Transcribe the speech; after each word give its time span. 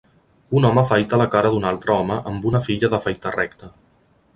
Un 0.59 0.65
home 0.69 0.81
afaita 0.83 1.19
la 1.23 1.29
cara 1.37 1.53
d'un 1.57 1.69
altre 1.75 1.95
home 1.99 2.19
amb 2.33 2.51
una 2.53 2.65
filla 2.67 2.95
d'afaitar 2.97 3.39
recta. 3.41 3.75